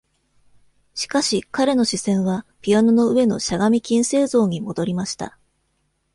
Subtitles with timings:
[0.95, 5.37] しかし、彼の視線はピアノの上のしゃがみ金星像に戻りました。